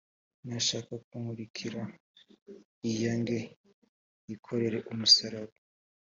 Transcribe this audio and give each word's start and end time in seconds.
nashaka 0.47 0.93
kunkurikira 1.07 1.81
yiyange 2.83 3.37
yikorere 4.27 4.77
umusaraba 4.91 5.55